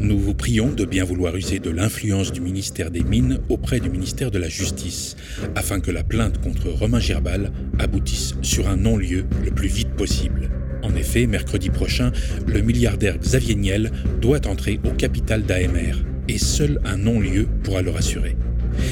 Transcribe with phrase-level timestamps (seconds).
[0.00, 3.88] Nous vous prions de bien vouloir user de l'influence du ministère des Mines auprès du
[3.88, 5.16] ministère de la Justice,
[5.54, 10.50] afin que la plainte contre Romain Girbal aboutisse sur un non-lieu le plus vite possible.
[10.82, 12.12] En effet, mercredi prochain,
[12.46, 17.90] le milliardaire Xavier Niel doit entrer au capital d'AMR, et seul un non-lieu pourra le
[17.90, 18.36] rassurer.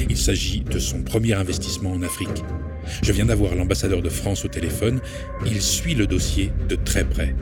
[0.08, 2.42] Il s'agit de son premier investissement en Afrique.
[3.02, 5.00] Je viens d'avoir l'ambassadeur de France au téléphone,
[5.46, 7.34] il suit le dossier de très près.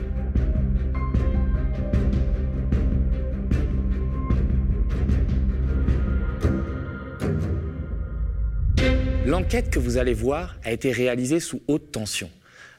[9.25, 12.29] L'enquête que vous allez voir a été réalisée sous haute tension.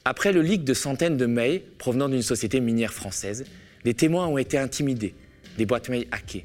[0.05, 3.47] Après le leak de centaines de mails provenant d'une société minière française,
[3.85, 5.15] des témoins ont été intimidés,
[5.57, 6.45] des boîtes mails hackées.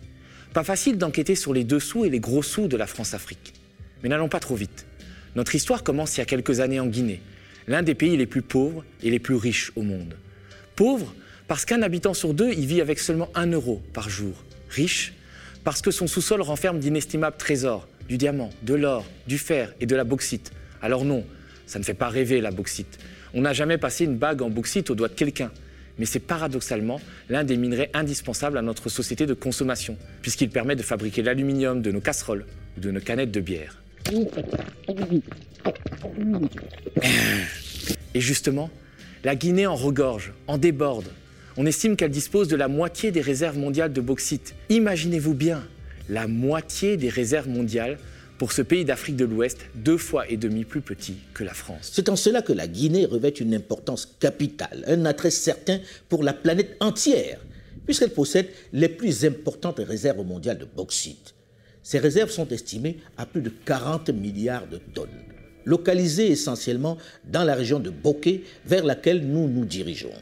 [0.54, 3.54] Pas facile d'enquêter sur les dessous et les gros sous de la France-Afrique.
[4.02, 4.86] Mais n'allons pas trop vite.
[5.36, 7.20] Notre histoire commence il y a quelques années en Guinée,
[7.68, 10.16] l'un des pays les plus pauvres et les plus riches au monde.
[10.78, 11.14] Pauvre
[11.50, 14.46] parce qu'un habitant sur deux y vit avec seulement un euro par jour.
[14.70, 15.12] Riche
[15.66, 19.96] parce que son sous-sol renferme d'inestimables trésors, du diamant, de l'or, du fer et de
[19.96, 20.52] la bauxite.
[20.82, 21.24] Alors non,
[21.66, 22.98] ça ne fait pas rêver la bauxite.
[23.34, 25.52] On n'a jamais passé une bague en bauxite au doigt de quelqu'un.
[26.00, 27.00] Mais c'est paradoxalement
[27.30, 31.92] l'un des minerais indispensables à notre société de consommation, puisqu'il permet de fabriquer l'aluminium de
[31.92, 32.46] nos casseroles
[32.78, 33.84] ou de nos canettes de bière.
[38.16, 38.72] Et justement,
[39.24, 41.10] la Guinée en regorge, en déborde.
[41.58, 44.56] On estime qu'elle dispose de la moitié des réserves mondiales de bauxite.
[44.70, 45.62] Imaginez-vous bien,
[46.10, 47.98] la moitié des réserves mondiales
[48.40, 51.92] pour ce pays d'Afrique de l'Ouest, deux fois et demi plus petit que la France.
[51.94, 56.34] C'est en cela que la Guinée revêt une importance capitale, un attrait certain pour la
[56.34, 57.40] planète entière,
[57.86, 61.36] puisqu'elle possède les plus importantes réserves mondiales de bauxite.
[61.84, 65.10] Ces réserves sont estimées à plus de 40 milliards de tonnes,
[65.66, 70.14] localisées essentiellement dans la région de Bokeh, vers laquelle nous nous dirigeons.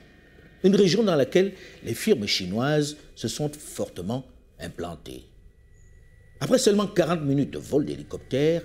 [0.64, 4.26] Une région dans laquelle les firmes chinoises se sont fortement
[4.60, 5.26] implantées.
[6.40, 8.62] Après seulement 40 minutes de vol d'hélicoptère,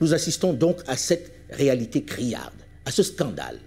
[0.00, 3.58] nous assistons donc à cette réalité criarde, à ce scandale.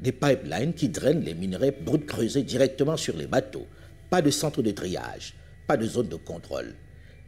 [0.00, 3.66] Des pipelines qui drainent les minerais bruts creusés directement sur les bateaux.
[4.10, 5.34] Pas de centre de triage,
[5.66, 6.74] pas de zone de contrôle.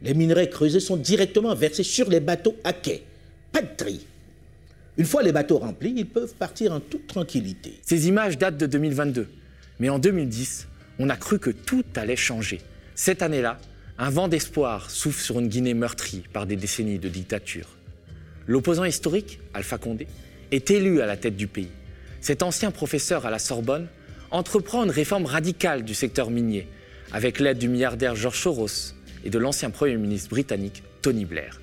[0.01, 3.03] Les minerais creusés sont directement versés sur les bateaux à quai.
[3.51, 4.05] Pas de tri.
[4.97, 7.79] Une fois les bateaux remplis, ils peuvent partir en toute tranquillité.
[7.81, 9.27] Ces images datent de 2022.
[9.79, 10.67] Mais en 2010,
[10.99, 12.61] on a cru que tout allait changer.
[12.95, 13.59] Cette année-là,
[13.97, 17.67] un vent d'espoir souffle sur une Guinée meurtrie par des décennies de dictature.
[18.47, 20.07] L'opposant historique, Alpha Condé,
[20.51, 21.71] est élu à la tête du pays.
[22.19, 23.87] Cet ancien professeur à la Sorbonne
[24.31, 26.67] entreprend une réforme radicale du secteur minier,
[27.11, 31.61] avec l'aide du milliardaire George Soros et de l'ancien Premier ministre britannique Tony Blair.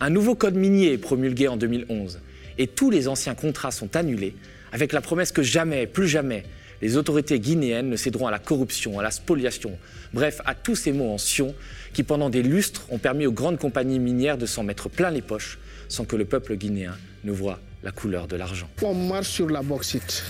[0.00, 2.20] Un nouveau code minier est promulgué en 2011
[2.58, 4.34] et tous les anciens contrats sont annulés
[4.72, 6.44] avec la promesse que jamais, plus jamais,
[6.82, 9.78] les autorités guinéennes ne céderont à la corruption, à la spoliation,
[10.12, 11.54] bref, à tous ces mots en sion
[11.92, 15.22] qui, pendant des lustres, ont permis aux grandes compagnies minières de s'en mettre plein les
[15.22, 18.68] poches sans que le peuple guinéen ne voie la couleur de l'argent.
[18.82, 20.24] On marche sur la bauxite.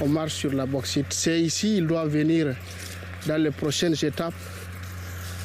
[0.00, 1.06] On marche sur la bauxite.
[1.10, 2.54] C'est ici, il doit venir
[3.26, 4.34] dans les prochaines étapes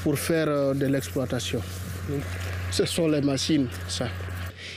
[0.03, 1.61] pour faire euh, de l'exploitation.
[2.71, 4.07] Ce sont les machines, ça.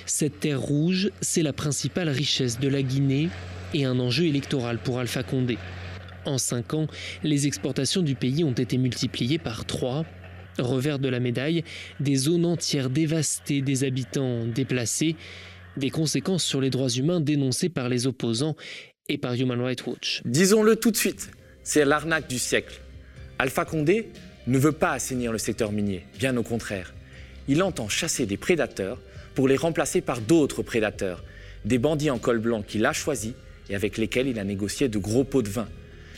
[0.07, 3.31] Cette terre rouge, c'est la principale richesse de la Guinée
[3.75, 5.59] et un enjeu électoral pour Alpha Condé.
[6.25, 6.87] En cinq ans,
[7.23, 10.05] les exportations du pays ont été multipliées par trois.
[10.59, 11.65] Revers de la médaille,
[12.01, 15.17] des zones entières dévastées, des habitants déplacés,
[15.77, 18.57] des conséquences sur les droits humains dénoncées par les opposants
[19.09, 20.21] et par Human Rights Watch.
[20.25, 21.31] Disons-le tout de suite,
[21.63, 22.81] c'est l'arnaque du siècle.
[23.39, 24.11] Alpha Condé
[24.47, 26.93] ne veut pas assainir le secteur minier, bien au contraire.
[27.49, 29.01] Il entend chasser des prédateurs
[29.35, 31.25] pour les remplacer par d'autres prédateurs,
[31.65, 33.33] des bandits en col blanc qu'il a choisis
[33.71, 35.69] et avec lesquels il a négocié de gros pots de vin.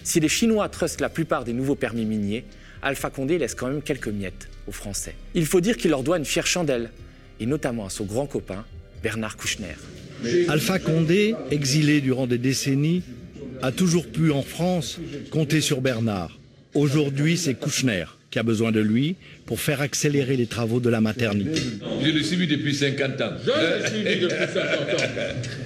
[0.02, 2.44] Si les Chinois trustent la plupart des nouveaux permis miniers,
[2.82, 5.14] Alpha Condé laisse quand même quelques miettes aux Français.
[5.34, 6.90] Il faut dire qu'il leur doit une fière chandelle,
[7.38, 8.64] et notamment à son grand copain,
[9.02, 9.76] Bernard Kouchner.
[10.48, 13.02] Alpha Condé, exilé durant des décennies,
[13.60, 14.98] a toujours pu en France
[15.30, 16.38] compter sur Bernard.
[16.74, 21.02] Aujourd'hui, c'est Kouchner qui a besoin de lui pour faire accélérer les travaux de la
[21.02, 21.60] maternité.
[22.02, 23.32] Je le suis depuis 50 ans.
[23.44, 25.04] Je le suis depuis 50 ans.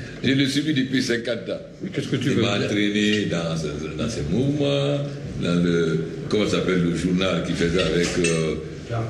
[0.27, 1.61] Je le suis depuis 50 ans.
[1.93, 3.55] Qu'est-ce que tu Il veux m'a entraîné dans,
[4.03, 4.99] dans ces mouvements,
[5.43, 8.55] dans le, comment s'appelle le journal qu'il faisait avec euh,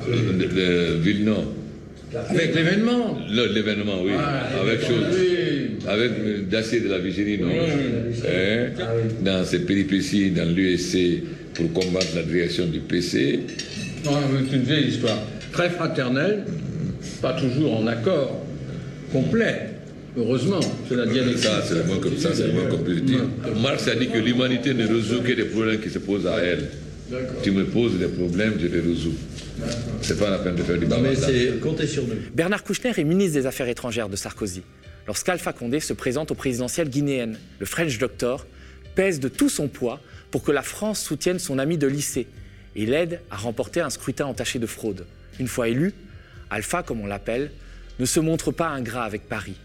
[0.07, 1.45] le, le Villeneuve.
[2.29, 4.11] Avec l'événement L'événement, oui.
[4.17, 5.05] Ah, avec chose.
[5.11, 5.77] oui.
[5.87, 8.69] Avec euh, d'acier de la Virginie, non Hein?
[9.21, 10.97] Dans ses péripéties dans l'USC
[11.53, 13.39] pour combattre la direction du PC.
[14.05, 14.09] Ah,
[14.49, 15.17] C'est une vieille histoire.
[15.51, 16.43] Très fraternelle,
[17.21, 18.45] pas toujours en accord
[19.11, 19.69] complet.
[20.17, 20.59] Heureusement,
[20.89, 21.43] c'est la dialectique.
[21.43, 23.21] Ça, c'est le moins comme ça, c'est le moins qu'on peut dire.
[23.61, 26.69] Marx a dit que l'humanité ne résout que des problèmes qui se posent à elle.
[27.43, 29.13] Tu me poses des problèmes, je les résous.
[30.01, 31.35] C'est pas la peine de faire du Non mais bavardage.
[31.51, 32.15] c'est comptez sur nous.
[32.33, 34.61] Bernard Kouchner est ministre des Affaires étrangères de Sarkozy.
[35.07, 38.45] Lorsqu'Alpha Condé se présente aux présidentielles guinéennes, le French Doctor
[38.95, 42.27] pèse de tout son poids pour que la France soutienne son ami de lycée
[42.75, 45.05] et l'aide à remporter un scrutin entaché de fraude.
[45.39, 45.93] Une fois élu,
[46.49, 47.51] Alpha, comme on l'appelle,
[47.99, 49.55] ne se montre pas ingrat avec Paris.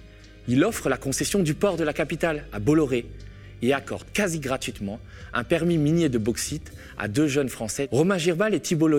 [0.49, 3.07] Il offre la concession du port de la capitale, à Bolloré,
[3.63, 4.99] et accorde quasi gratuitement
[5.33, 7.89] un permis minier de bauxite à deux jeunes Français.
[7.93, 8.91] Romain Girbal et Thibault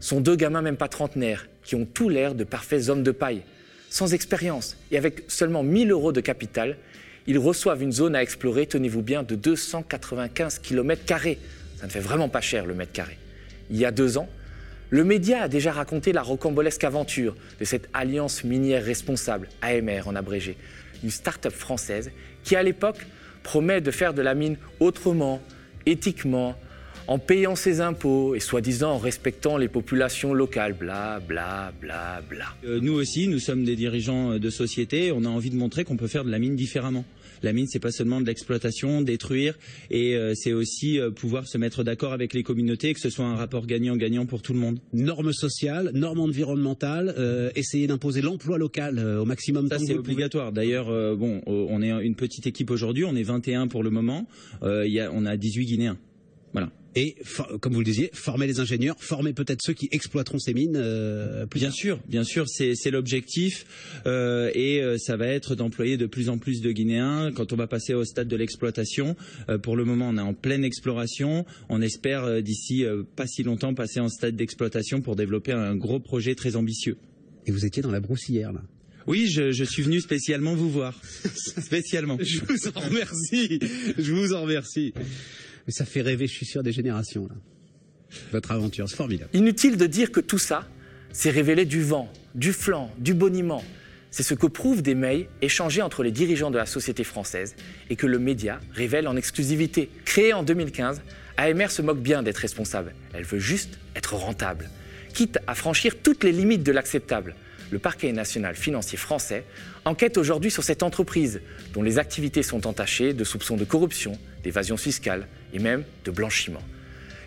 [0.00, 3.42] sont deux gamins même pas trentenaires, qui ont tout l'air de parfaits hommes de paille.
[3.90, 6.76] Sans expérience et avec seulement 1000 euros de capital,
[7.26, 11.02] ils reçoivent une zone à explorer, tenez-vous bien, de 295 km.
[11.76, 13.18] Ça ne fait vraiment pas cher le mètre carré.
[13.70, 14.28] Il y a deux ans,
[14.90, 20.14] le média a déjà raconté la rocambolesque aventure de cette alliance minière responsable, AMR en
[20.14, 20.56] abrégé,
[21.02, 22.10] une start-up française
[22.44, 23.06] qui à l'époque
[23.42, 25.40] promet de faire de la mine autrement,
[25.86, 26.56] éthiquement,
[27.08, 32.46] en payant ses impôts et soi-disant en respectant les populations locales, bla bla bla bla.
[32.64, 35.12] Euh, nous aussi, nous sommes des dirigeants de société.
[35.12, 37.04] On a envie de montrer qu'on peut faire de la mine différemment.
[37.42, 39.58] La mine, c'est pas seulement de l'exploitation, détruire,
[39.90, 43.24] et euh, c'est aussi euh, pouvoir se mettre d'accord avec les communautés, que ce soit
[43.24, 44.78] un rapport gagnant-gagnant pour tout le monde.
[44.92, 49.68] Normes sociales, normes environnementales, euh, essayer d'imposer l'emploi local euh, au maximum.
[49.68, 50.52] Ça, c'est obligatoire.
[50.52, 53.04] D'ailleurs, euh, bon, on est une petite équipe aujourd'hui.
[53.04, 54.26] On est 21 pour le moment.
[54.62, 55.98] Y a, on a 18 Guinéens.
[56.52, 56.70] Voilà.
[56.98, 57.14] Et
[57.60, 60.76] comme vous le disiez, former les ingénieurs, former peut-être ceux qui exploiteront ces mines.
[60.76, 61.76] euh, plus Bien tard.
[61.76, 63.66] sûr, bien sûr, c'est c'est l'objectif
[64.06, 67.56] euh, et euh, ça va être d'employer de plus en plus de Guinéens quand on
[67.56, 69.14] va passer au stade de l'exploitation.
[69.50, 71.44] Euh, pour le moment, on est en pleine exploration.
[71.68, 75.76] On espère euh, d'ici euh, pas si longtemps passer en stade d'exploitation pour développer un
[75.76, 76.96] gros projet très ambitieux.
[77.46, 78.62] Et vous étiez dans la broussière là.
[79.06, 80.98] Oui, je, je suis venu spécialement vous voir,
[81.62, 82.16] spécialement.
[82.20, 83.60] Je vous en remercie.
[83.98, 84.94] Je vous en remercie.
[85.66, 87.34] Mais ça fait rêver, je suis sûr, des générations là.
[88.32, 89.30] Votre aventure, c'est formidable.
[89.32, 90.68] Inutile de dire que tout ça,
[91.12, 93.64] c'est révélé du vent, du flanc, du boniment.
[94.10, 97.56] C'est ce que prouvent des mails échangés entre les dirigeants de la société française
[97.90, 99.90] et que le média révèle en exclusivité.
[100.04, 101.02] Créée en 2015,
[101.36, 102.94] AMR se moque bien d'être responsable.
[103.12, 104.70] Elle veut juste être rentable.
[105.12, 107.34] Quitte à franchir toutes les limites de l'acceptable,
[107.70, 109.44] le parquet national financier français
[109.84, 111.40] enquête aujourd'hui sur cette entreprise
[111.74, 116.62] dont les activités sont entachées de soupçons de corruption, d'évasion fiscale et même de blanchiment.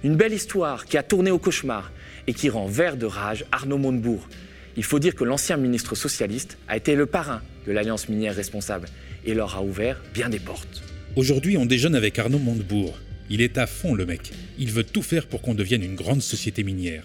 [0.04, 1.92] Une belle histoire qui a tourné au cauchemar
[2.28, 4.28] et qui rend vert de rage Arnaud Montebourg.
[4.78, 8.88] Il faut dire que l'ancien ministre socialiste a été le parrain de l'Alliance minière responsable
[9.26, 10.84] et leur a ouvert bien des portes.
[11.16, 12.98] Aujourd'hui, on déjeune avec Arnaud Montebourg.
[13.30, 14.32] Il est à fond, le mec.
[14.58, 17.04] Il veut tout faire pour qu'on devienne une grande société minière.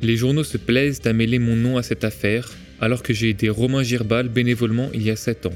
[0.00, 3.48] Les journaux se plaisent à mêler mon nom à cette affaire, alors que j'ai aidé
[3.48, 5.54] Romain Girbal bénévolement il y a 7 ans.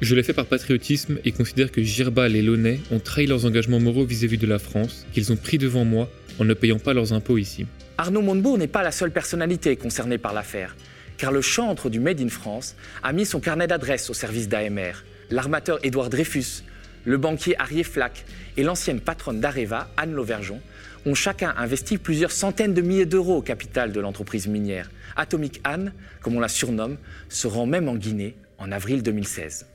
[0.00, 3.78] Je l'ai fait par patriotisme et considère que Girbal et Launay ont trahi leurs engagements
[3.78, 7.12] moraux vis-à-vis de la France, qu'ils ont pris devant moi en ne payant pas leurs
[7.12, 7.66] impôts ici.
[7.98, 10.74] Arnaud Montebourg n'est pas la seule personnalité concernée par l'affaire,
[11.18, 15.04] car le chantre du Made in France a mis son carnet d'adresses au service d'AMR.
[15.30, 16.62] L'armateur Édouard Dreyfus,
[17.04, 18.24] le banquier Arié Flack
[18.56, 20.60] et l'ancienne patronne d'Areva, Anne Lauvergeon,
[21.06, 24.90] ont chacun investi plusieurs centaines de milliers d'euros au capital de l'entreprise minière.
[25.16, 26.98] Atomic Anne, comme on la surnomme,
[27.28, 29.66] se rend même en Guinée en avril 2016.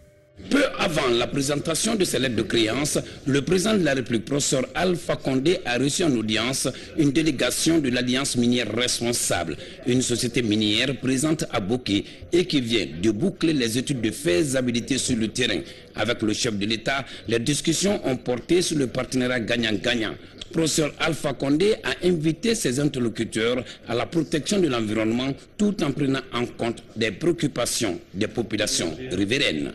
[0.49, 2.97] Peu avant la présentation de ces lettres de créance,
[3.27, 6.67] le président de la République, professeur Alpha Condé, a reçu en audience
[6.97, 9.55] une délégation de l'Alliance minière responsable,
[9.85, 14.97] une société minière présente à Bokeh et qui vient de boucler les études de faisabilité
[14.97, 15.59] sur le terrain.
[15.95, 20.15] Avec le chef de l'État, les discussions ont porté sur le partenariat gagnant-gagnant.
[20.51, 26.19] Professeur Alpha Condé a invité ses interlocuteurs à la protection de l'environnement tout en prenant
[26.33, 29.71] en compte des préoccupations des populations riveraines.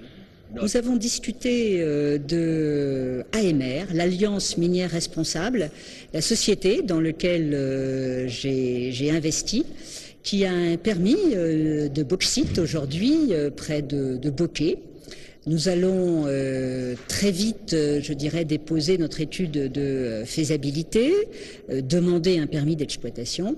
[0.55, 5.71] Nous avons discuté euh, de AMR, l'Alliance minière responsable,
[6.15, 9.67] la société dans laquelle euh, j'ai investi,
[10.23, 14.79] qui a un permis euh, de bauxite aujourd'hui près de, de Bokeh.
[15.49, 21.13] Nous allons euh, très vite, euh, je dirais, déposer notre étude de faisabilité,
[21.71, 23.57] euh, demander un permis d'exploitation.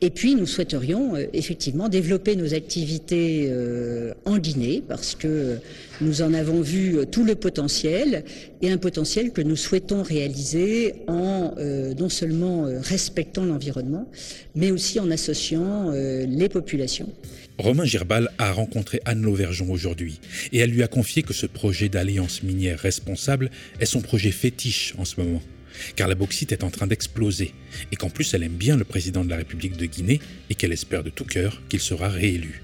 [0.00, 5.58] Et puis, nous souhaiterions euh, effectivement développer nos activités euh, en Guinée parce que
[6.00, 8.24] nous en avons vu euh, tout le potentiel
[8.60, 11.54] et un potentiel que nous souhaitons réaliser en
[11.98, 14.08] non seulement respectant l'environnement,
[14.54, 17.12] mais aussi en associant les populations.
[17.58, 20.20] Romain Girbal a rencontré Anne Lauvergeon aujourd'hui
[20.52, 24.94] et elle lui a confié que ce projet d'alliance minière responsable est son projet fétiche
[24.96, 25.42] en ce moment.
[25.96, 27.54] Car la bauxite est en train d'exploser
[27.92, 30.72] et qu'en plus elle aime bien le président de la République de Guinée et qu'elle
[30.72, 32.62] espère de tout cœur qu'il sera réélu.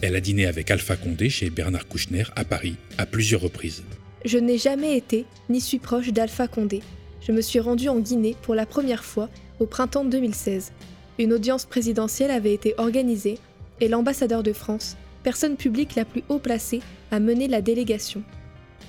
[0.00, 3.82] Elle a dîné avec Alpha Condé chez Bernard Kouchner à Paris à plusieurs reprises.
[4.24, 6.80] Je n'ai jamais été ni suis proche d'Alpha Condé.
[7.26, 9.28] Je me suis rendue en Guinée pour la première fois
[9.60, 10.72] au printemps 2016.
[11.18, 13.38] Une audience présidentielle avait été organisée
[13.80, 16.80] et l'ambassadeur de France, personne publique la plus haut placée,
[17.10, 18.22] a mené la délégation.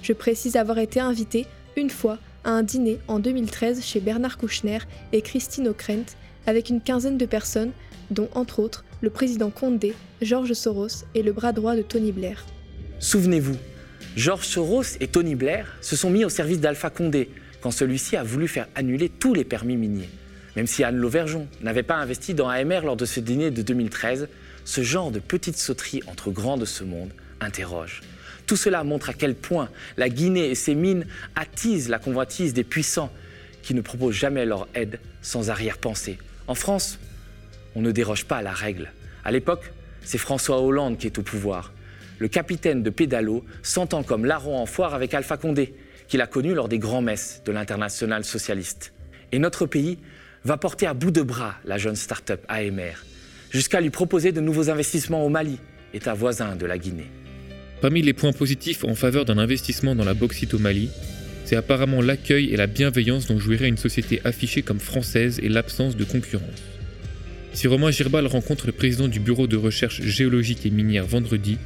[0.01, 1.45] Je précise avoir été invité
[1.77, 4.79] une fois à un dîner en 2013 chez Bernard Kouchner
[5.11, 7.71] et Christine O'Krent avec une quinzaine de personnes,
[8.11, 12.45] dont entre autres le président Condé, Georges Soros et le bras droit de Tony Blair.
[12.99, 13.57] Souvenez-vous,
[14.15, 17.29] Georges Soros et Tony Blair se sont mis au service d'Alpha Condé
[17.61, 20.09] quand celui-ci a voulu faire annuler tous les permis miniers.
[20.55, 24.27] Même si Anne Lauvergeon n'avait pas investi dans AMR lors de ce dîner de 2013,
[24.65, 27.09] ce genre de petite sauterie entre grands de ce monde
[28.45, 32.63] Tout cela montre à quel point la Guinée et ses mines attisent la convoitise des
[32.63, 33.11] puissants
[33.61, 36.17] qui ne proposent jamais leur aide sans arrière-pensée.
[36.47, 36.99] En France,
[37.75, 38.91] on ne déroge pas à la règle.
[39.23, 39.71] À l'époque,
[40.03, 41.71] c'est François Hollande qui est au pouvoir.
[42.19, 45.73] Le capitaine de Pédalo s'entend comme larron en foire avec Alpha Condé,
[46.07, 48.93] qu'il a connu lors des grands-messes de l'international socialiste.
[49.31, 49.97] Et notre pays
[50.43, 53.03] va porter à bout de bras la jeune start-up AMR,
[53.49, 55.59] jusqu'à lui proposer de nouveaux investissements au Mali,
[55.93, 57.09] État voisin de la Guinée.
[57.83, 60.89] Parmi les points positifs en faveur d'un investissement dans la bauxite au Mali,
[61.43, 65.97] c'est apparemment l'accueil et la bienveillance dont jouirait une société affichée comme française et l'absence
[65.97, 66.63] de concurrence.
[67.51, 71.57] Si Romain Girbal rencontre le président du bureau de recherche géologique et minière vendredi,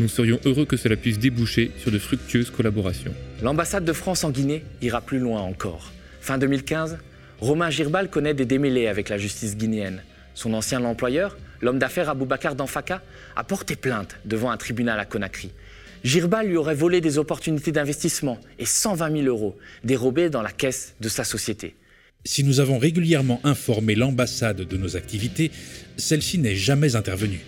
[0.00, 3.12] nous serions heureux que cela puisse déboucher sur de fructueuses collaborations.
[3.42, 5.92] L'ambassade de France en Guinée ira plus loin encore.
[6.22, 6.96] Fin 2015,
[7.40, 10.02] Romain Girbal connaît des démêlés avec la justice guinéenne.
[10.32, 13.02] Son ancien employeur, l'homme d'affaires Aboubacar Danfaka,
[13.36, 15.50] a porté plainte devant un tribunal à Conakry.
[16.04, 20.94] Girbal lui aurait volé des opportunités d'investissement et 120 000 euros dérobés dans la caisse
[21.00, 21.74] de sa société.
[22.24, 25.50] Si nous avons régulièrement informé l'ambassade de nos activités,
[25.96, 27.40] celle-ci n'est jamais intervenue.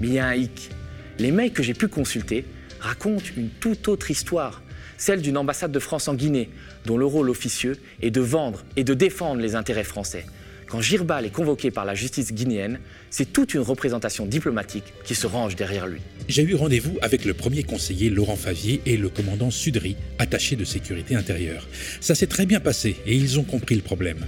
[0.00, 0.70] Mais il y a un hic.
[1.18, 2.44] Les mails que j'ai pu consulter
[2.80, 4.62] racontent une toute autre histoire,
[4.96, 6.50] celle d'une ambassade de France en Guinée,
[6.84, 10.26] dont le rôle officieux est de vendre et de défendre les intérêts français.
[10.68, 15.26] Quand Girbal est convoqué par la justice guinéenne, c'est toute une représentation diplomatique qui se
[15.26, 16.00] range derrière lui.
[16.28, 20.64] J'ai eu rendez-vous avec le premier conseiller Laurent Favier et le commandant Sudry, attaché de
[20.64, 21.66] sécurité intérieure.
[22.02, 24.26] Ça s'est très bien passé et ils ont compris le problème.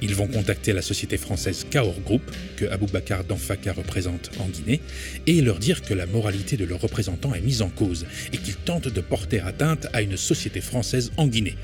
[0.00, 2.22] Ils vont contacter la société française Cahors Group,
[2.56, 4.80] que Aboubacar Danfaka représente en Guinée,
[5.26, 8.54] et leur dire que la moralité de leurs représentants est mise en cause et qu'ils
[8.54, 11.56] tentent de porter atteinte à une société française en Guinée.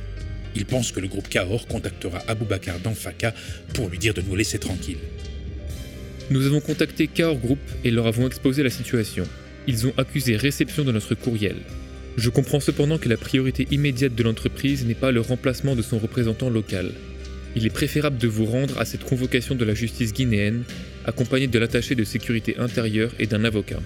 [0.59, 3.33] Ils pensent que le groupe Cahors contactera Aboubacar Danfaka
[3.75, 4.99] pour lui dire de nous laisser tranquilles.
[6.31, 9.25] Nous avons contacté Cahors Group et leur avons exposé la situation.
[9.69, 11.55] Ils ont accusé réception de notre courriel.
[12.17, 16.01] Je comprends cependant que la priorité immédiate de l'entreprise n'est pas le remplacement de son
[16.01, 16.91] représentant local.
[17.55, 20.65] Il est préférable de vous rendre à cette convocation de la justice guinéenne,
[21.07, 23.79] accompagné de l'attaché de sécurité intérieure et d'un avocat.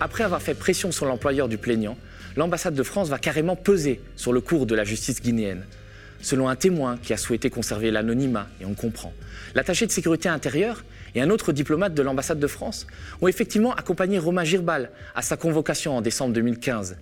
[0.00, 1.96] Après avoir fait pression sur l'employeur du plaignant,
[2.36, 5.62] l'ambassade de France va carrément peser sur le cours de la justice guinéenne.
[6.22, 9.12] Selon un témoin qui a souhaité conserver l'anonymat, et on comprend,
[9.54, 10.84] l'attaché de sécurité intérieure
[11.14, 12.86] et un autre diplomate de l'ambassade de France
[13.20, 16.96] ont effectivement accompagné Romain Girbal à sa convocation en décembre 2015.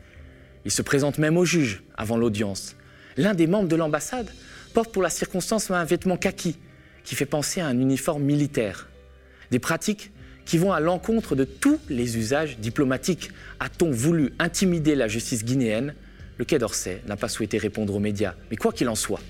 [0.65, 2.77] Il se présente même au juge avant l'audience.
[3.17, 4.31] L'un des membres de l'ambassade
[4.73, 6.57] porte pour la circonstance un vêtement kaki
[7.05, 8.89] qui fait penser à un uniforme militaire.
[9.51, 10.13] Des pratiques
[10.49, 13.31] qui vont à l'encontre de tous les usages diplomatiques.
[13.61, 15.95] A-t-on voulu intimider la justice guinéenne
[16.39, 18.35] Le Quai d'Orsay n'a pas souhaité répondre aux médias.
[18.51, 19.21] Mais quoi qu'il en soit,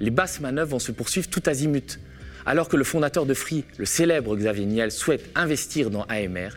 [0.00, 1.98] les basses manœuvres vont se poursuivre tout azimut.
[2.46, 6.50] Alors que le fondateur de Free, le célèbre Xavier Niel, souhaite investir dans AMR,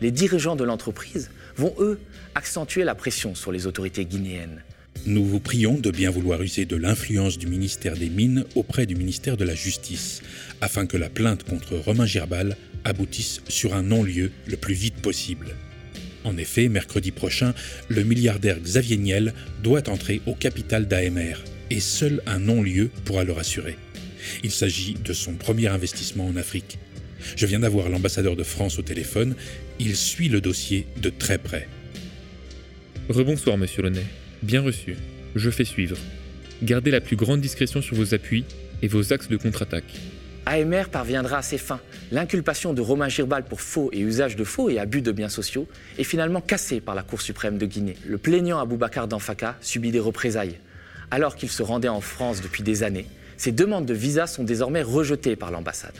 [0.00, 1.98] les dirigeants de l'entreprise vont, eux,
[2.34, 4.62] accentuer la pression sur les autorités guinéennes.
[5.06, 8.94] Nous vous prions de bien vouloir user de l'influence du ministère des Mines auprès du
[8.94, 10.22] ministère de la Justice,
[10.60, 15.56] afin que la plainte contre Romain Girbal aboutisse sur un non-lieu le plus vite possible.
[16.24, 17.54] En effet, mercredi prochain,
[17.88, 21.36] le milliardaire Xavier Niel doit entrer au capital d'AMR,
[21.70, 23.76] et seul un non-lieu pourra le rassurer.
[24.42, 26.78] Il s'agit de son premier investissement en Afrique.
[27.36, 29.34] Je viens d'avoir l'ambassadeur de France au téléphone,
[29.78, 31.68] il suit le dossier de très près.
[33.08, 34.04] Rebonsoir, monsieur Launay.
[34.42, 34.96] Bien reçu.
[35.34, 35.96] Je fais suivre.
[36.62, 38.44] Gardez la plus grande discrétion sur vos appuis
[38.82, 39.92] et vos axes de contre-attaque.
[40.46, 41.80] AMR parviendra à ses fins.
[42.12, 45.66] L'inculpation de Romain Girbal pour faux et usage de faux et abus de biens sociaux
[45.98, 47.96] est finalement cassée par la Cour suprême de Guinée.
[48.06, 50.58] Le plaignant Aboubacar Danfaka subit des représailles.
[51.10, 53.06] Alors qu'il se rendait en France depuis des années,
[53.38, 55.94] ses demandes de visa sont désormais rejetées par l'ambassade.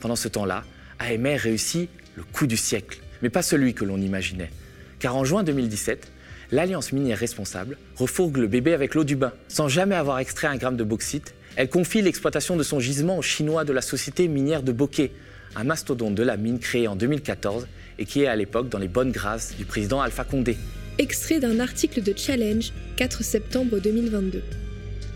[0.00, 0.64] Pendant ce temps-là,
[0.98, 4.50] AMR réussit le coup du siècle, mais pas celui que l'on imaginait.
[4.98, 6.10] Car en juin 2017,
[6.52, 9.32] l'Alliance minière responsable refourgue le bébé avec l'eau du bain.
[9.48, 13.22] Sans jamais avoir extrait un gramme de bauxite, elle confie l'exploitation de son gisement aux
[13.22, 15.12] Chinois de la société minière de Bokeh,
[15.54, 17.66] un mastodonte de la mine créé en 2014
[17.98, 20.56] et qui est à l'époque dans les bonnes grâces du président Alpha Condé.
[20.96, 24.42] Extrait d'un article de Challenge, 4 septembre 2022.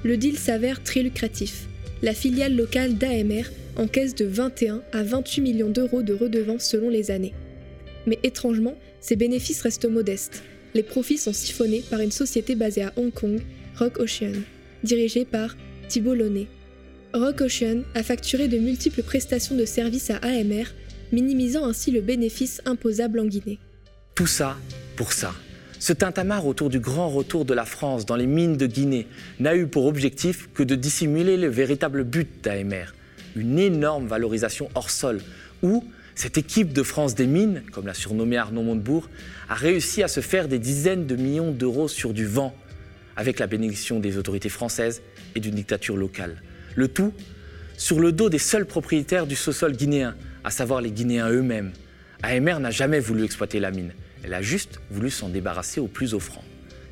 [0.03, 1.65] Le deal s'avère très lucratif.
[2.03, 3.45] La filiale locale d'AMR
[3.77, 7.33] encaisse de 21 à 28 millions d'euros de redevances selon les années.
[8.07, 10.43] Mais étrangement, ces bénéfices restent modestes.
[10.75, 13.41] Les profits sont siphonnés par une société basée à Hong Kong,
[13.79, 14.43] Rock Ocean,
[14.83, 15.57] dirigée par
[15.95, 16.17] Thibault
[17.95, 20.65] a facturé de multiples prestations de services à AMR,
[21.13, 23.61] minimisant ainsi le bénéfice imposable en Guinée.
[24.17, 24.57] Tout ça
[24.97, 25.33] pour ça.
[25.79, 29.07] Ce tintamarre autour du grand retour de la France dans les mines de Guinée
[29.39, 32.93] n'a eu pour objectif que de dissimuler le véritable but d'AMR,
[33.37, 35.21] une énorme valorisation hors sol,
[35.63, 35.85] où
[36.17, 39.09] cette équipe de France des mines, comme l'a surnommé Arnaud Montebourg,
[39.49, 42.53] a réussi à se faire des dizaines de millions d'euros sur du vent,
[43.17, 45.01] avec la bénédiction des autorités françaises
[45.35, 46.43] et d'une dictature locale.
[46.75, 47.13] Le tout
[47.77, 50.15] sur le dos des seuls propriétaires du sous-sol guinéen,
[50.45, 51.73] à savoir les Guinéens eux-mêmes.
[52.23, 53.93] AMR n'a jamais voulu exploiter la mine.
[54.23, 56.45] Elle a juste voulu s'en débarrasser au plus offrant.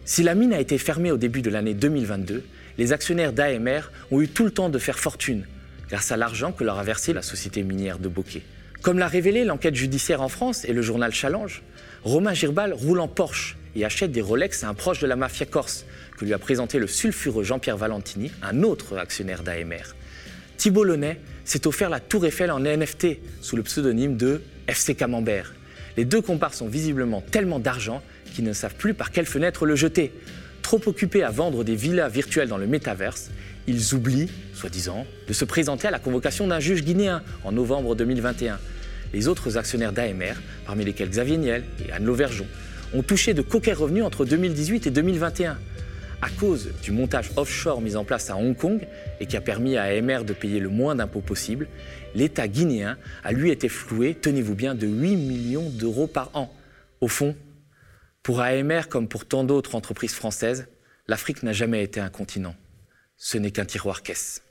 [0.04, 2.42] Si la mine a été fermée au début de l'année 2022,
[2.78, 5.46] les actionnaires d'AMR ont eu tout le temps de faire fortune
[5.88, 8.42] grâce à l'argent que leur a versé la société minière de Bokeh.
[8.80, 11.62] Comme l'a révélé l'enquête judiciaire en France et le journal Challenge,
[12.02, 15.46] Romain Girbal roule en Porsche et achète des Rolex à un proche de la mafia
[15.46, 15.84] corse
[16.16, 19.94] que lui a présenté le sulfureux Jean-Pierre Valentini, un autre actionnaire d'AMR.
[20.56, 25.52] Thibault Launay s'est offert la Tour Eiffel en NFT sous le pseudonyme de FC Camembert
[25.96, 28.02] les deux comparses ont visiblement tellement d'argent
[28.34, 30.12] qu'ils ne savent plus par quelle fenêtre le jeter.
[30.62, 33.30] Trop occupés à vendre des villas virtuelles dans le métaverse,
[33.66, 38.58] ils oublient, soi-disant, de se présenter à la convocation d'un juge guinéen en novembre 2021.
[39.12, 42.46] Les autres actionnaires d'AMR, parmi lesquels Xavier Niel et Anne Lauvergeon,
[42.94, 45.58] ont touché de coquets revenus entre 2018 et 2021
[46.22, 48.86] à cause du montage offshore mis en place à Hong Kong
[49.18, 51.66] et qui a permis à AMR de payer le moins d'impôts possible,
[52.14, 56.54] l'État guinéen a lui été floué, tenez-vous bien, de 8 millions d'euros par an.
[57.00, 57.36] Au fond,
[58.22, 60.68] pour AMR comme pour tant d'autres entreprises françaises,
[61.08, 62.54] l'Afrique n'a jamais été un continent.
[63.16, 64.42] Ce n'est qu'un tiroir caisse.